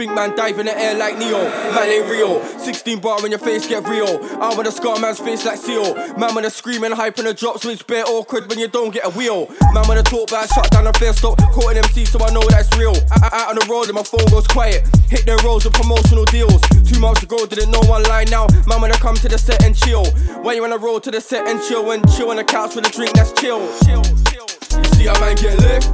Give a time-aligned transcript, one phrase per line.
[0.00, 1.44] think man dive in the air like Neo.
[1.76, 2.40] Man ain't real.
[2.58, 4.08] 16 bar when your face get real.
[4.40, 5.94] I wanna scar man's face like Seal.
[6.16, 8.94] Man wanna scream and hype in the drop, so it's bare awkward when you don't
[8.94, 9.48] get a wheel.
[9.74, 11.36] Man wanna talk about shut down and fair stop.
[11.52, 12.96] Caught an MC, so I know that's real.
[13.12, 14.88] I, I, out on the road and my phone goes quiet.
[15.10, 16.62] Hit their roads with promotional deals.
[16.88, 18.46] Two months ago, didn't know one line now.
[18.66, 20.06] Man wanna come to the set and chill.
[20.40, 22.74] Why you on the road to the set and chill and chill on the couch
[22.74, 23.60] with a drink that's chill.
[23.84, 24.00] chill,
[24.32, 24.48] chill.
[24.80, 25.84] You see how man get lift?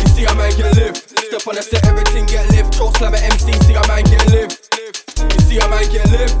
[0.00, 1.05] You see how man get lift?
[1.46, 2.74] Step on the set, everything get lift.
[2.74, 4.66] Choke slam at MC, see how man get lift.
[5.14, 6.34] You see how man get lift?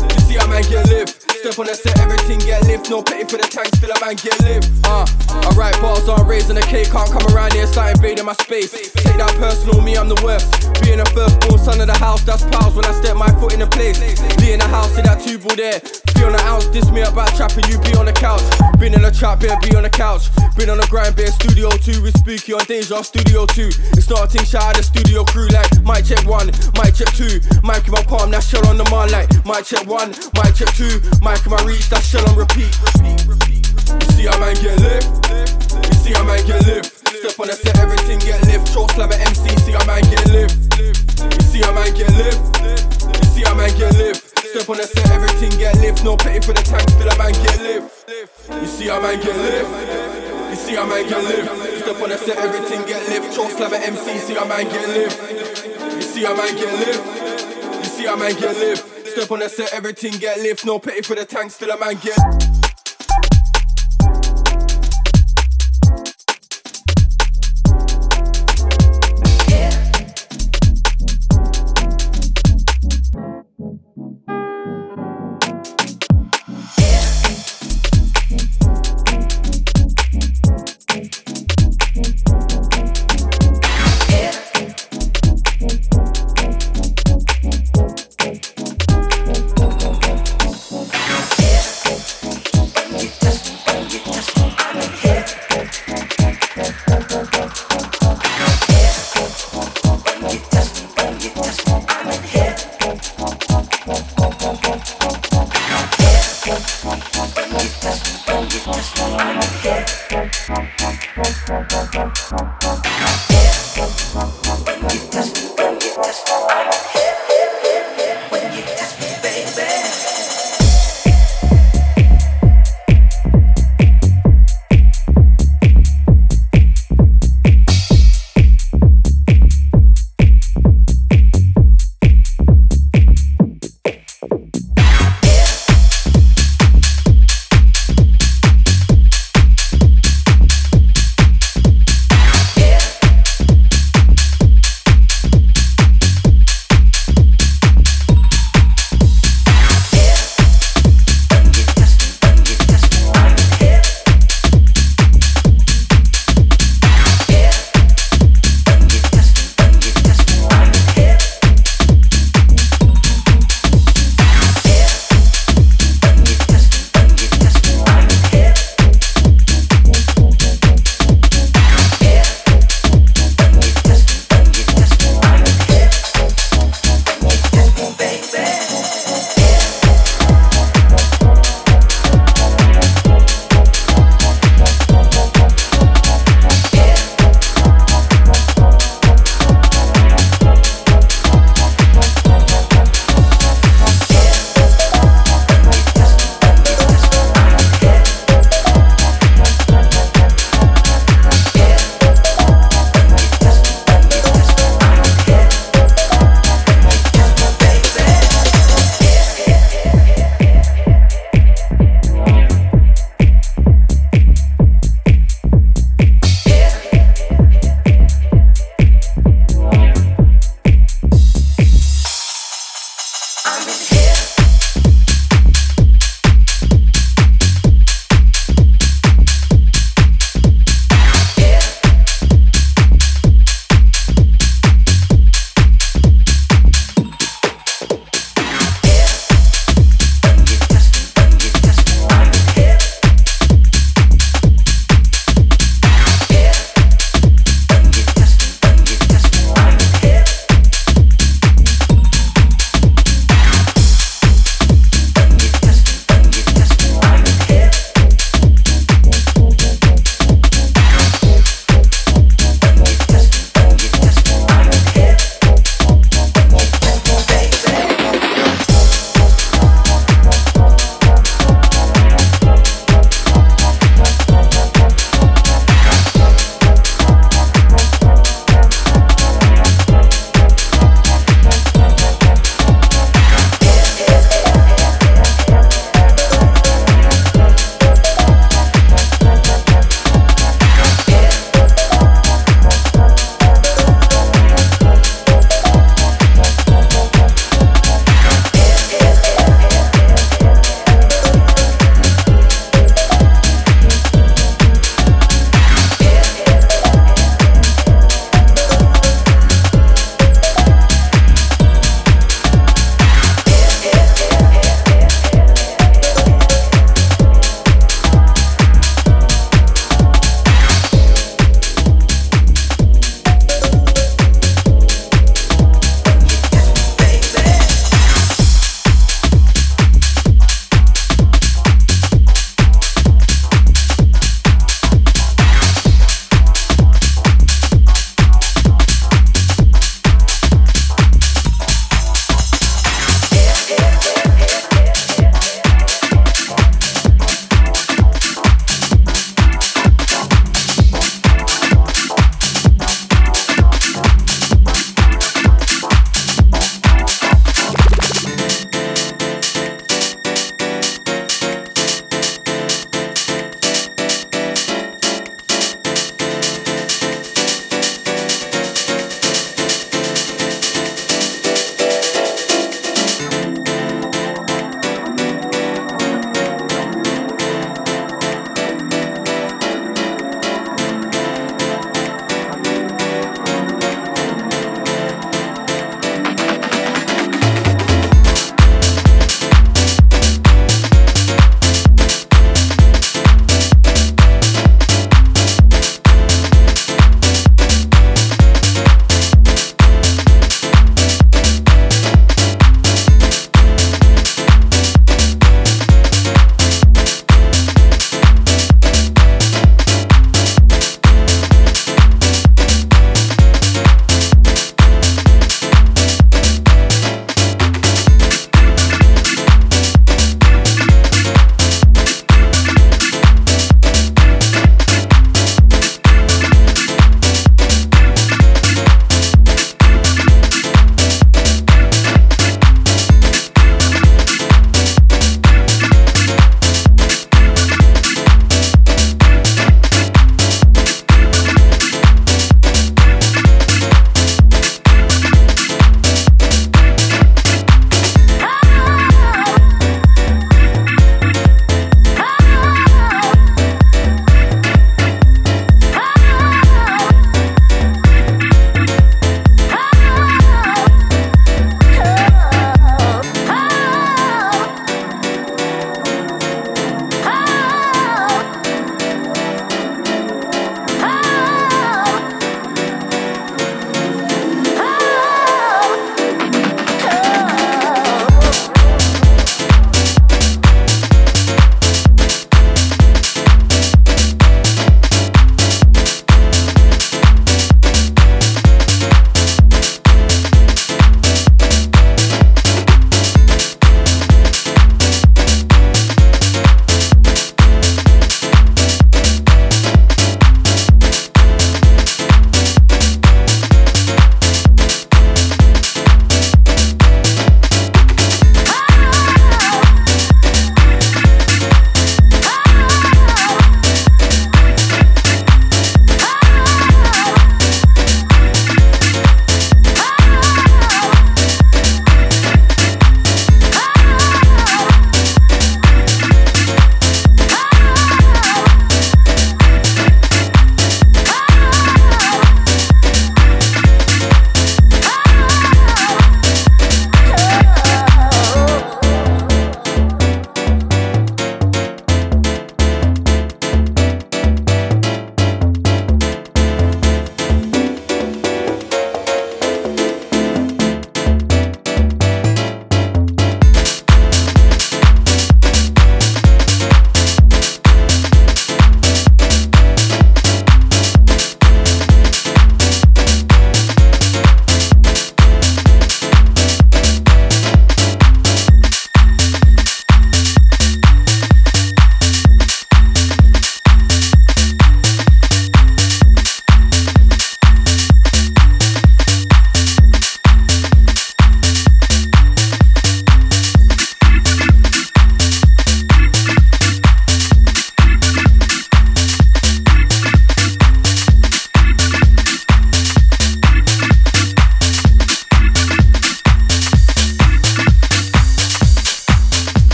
[0.00, 1.20] You see how man get lift?
[1.28, 2.88] Step on the set, everything get lift.
[2.88, 4.72] No pay for the tank, still a man get lift.
[4.88, 8.32] Uh, I write bars on raising the cake, can't come around here, start invading my
[8.40, 8.72] space.
[8.72, 10.48] Take that personal, me, I'm the worst.
[10.80, 13.60] Being the firstborn son of the house, that's pals when I step my foot in
[13.60, 14.00] the place.
[14.40, 15.84] Be in the house, see that two ball there.
[16.16, 18.42] Be on the ounce, diss me about trapping, you be on the couch.
[18.80, 20.32] Been in the trap, be on the couch.
[20.56, 23.70] Been on the grind, beer studio two with Spooky on Deja Studio two.
[24.08, 26.48] It's starting shout out the studio crew like mic check one,
[26.80, 27.44] mic check two.
[27.60, 30.72] Mic in my palm, that shell on the man like mic check one, mic check
[30.72, 30.96] two.
[31.20, 32.72] Mic in my reach, that shell on repeat.
[33.04, 35.12] You see how man get lift?
[35.28, 37.04] You see how man get lift?
[37.04, 38.72] Step on the set, everything get lift.
[38.72, 40.56] Choke slam at MC, see how man get lift.
[40.80, 42.40] You see how man get lift?
[42.64, 44.24] You see how man get lift?
[44.40, 46.00] Step on the set, everything get lift.
[46.00, 48.08] No pay for the tank, still a man get lift.
[48.56, 49.68] You see how man get lift?
[50.48, 51.67] You see how man get lift?
[51.88, 53.34] Step on the set, everything get lift.
[53.34, 55.96] Choke slam at MC, see how man get lift.
[55.96, 57.78] You see how man get lift?
[57.78, 59.08] You see how man get lift?
[59.08, 60.66] step on the set, everything get lift.
[60.66, 62.47] No pity for the tank, still a man get.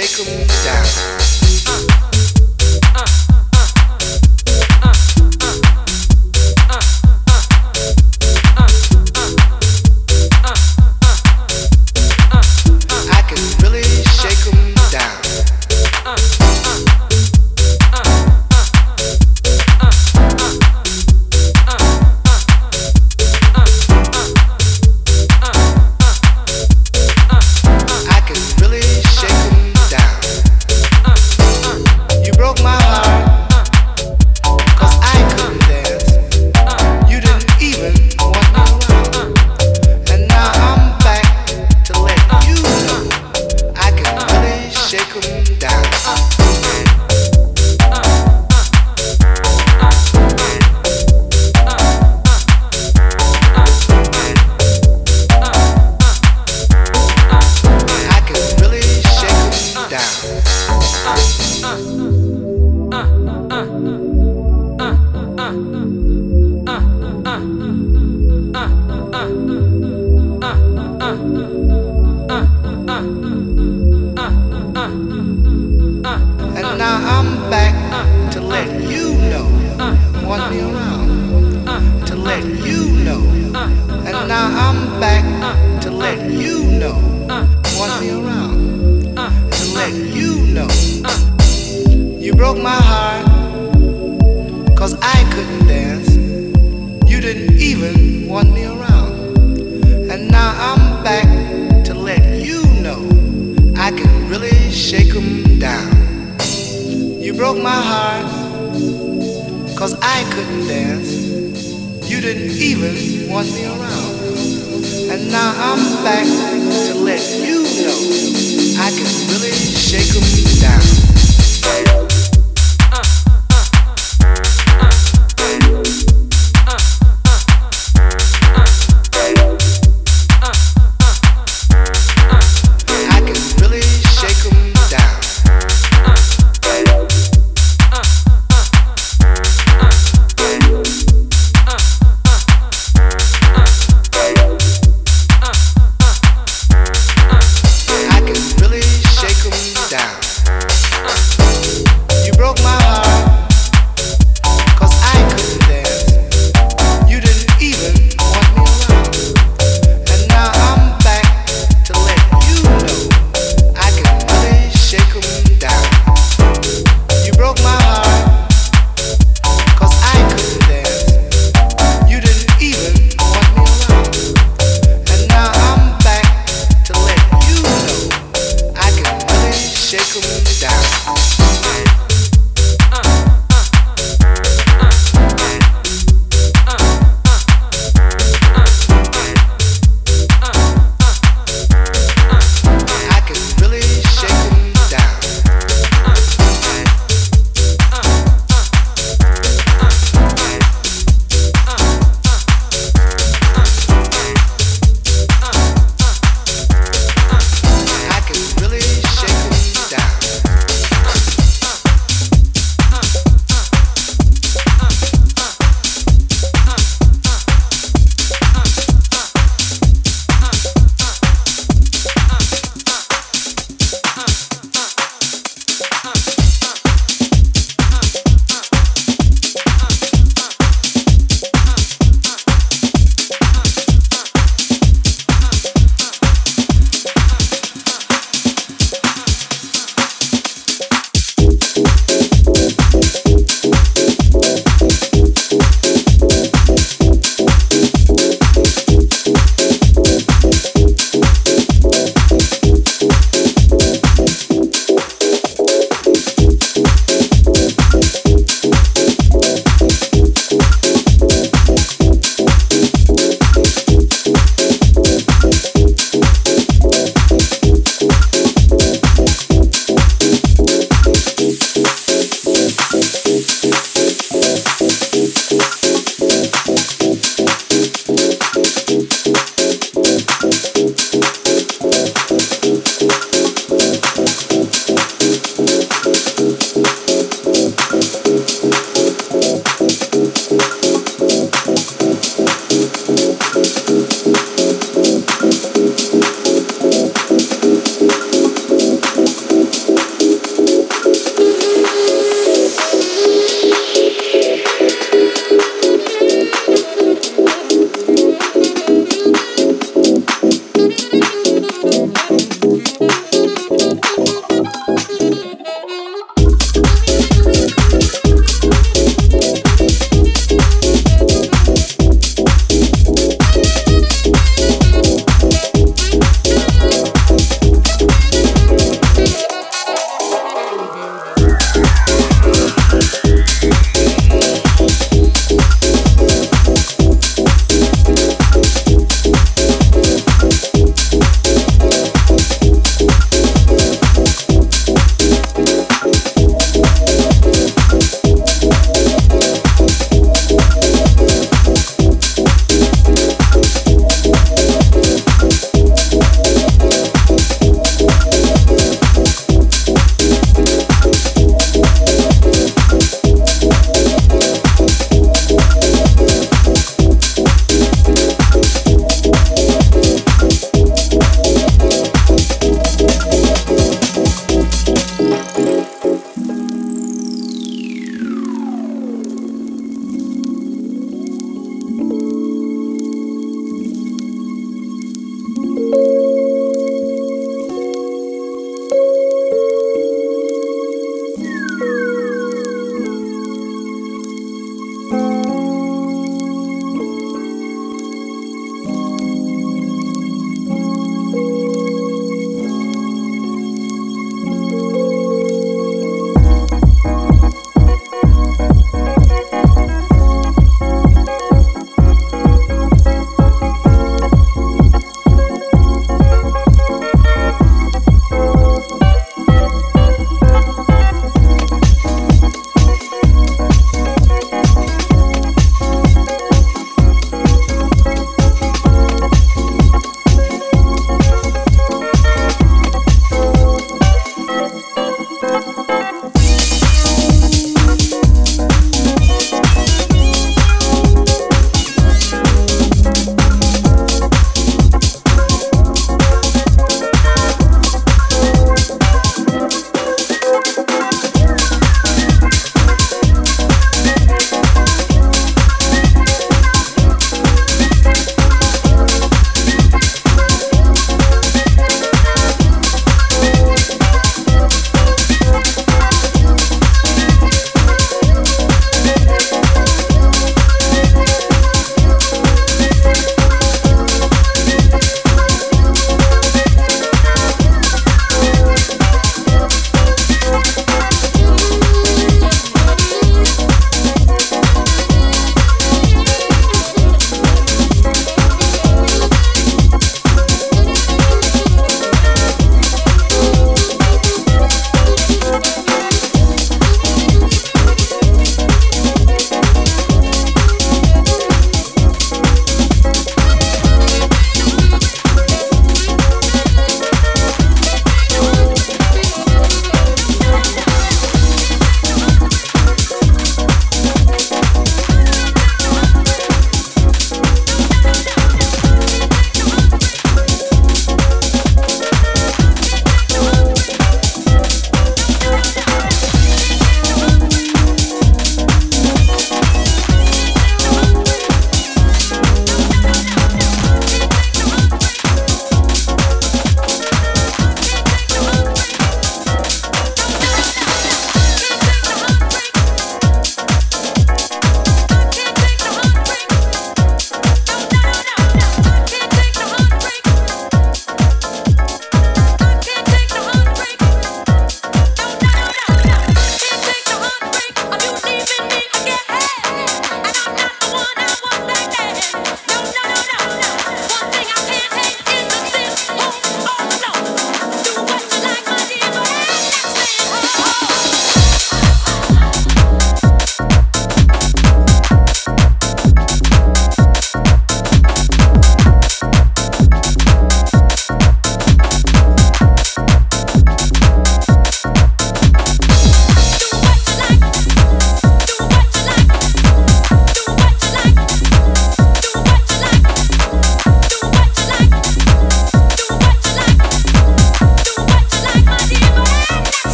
[0.00, 1.17] Uh,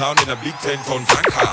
[0.00, 1.44] town in a big ten ton tanker.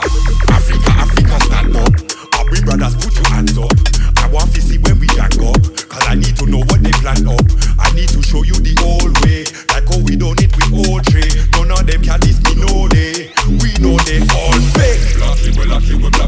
[0.55, 1.91] Africa, Africa, stand up.
[2.39, 3.75] Our big brothers, put your hands up.
[4.23, 5.59] I want to see when we jack up.
[5.91, 7.43] Cause I need to know what they plan up.
[7.77, 9.43] I need to show you the old way.
[9.75, 11.35] Like how we done it with old trade.
[11.51, 13.27] None of them can diss me, no day.
[13.51, 15.19] We know they all fake.
[15.19, 16.26] Lucky, we're lucky, we're.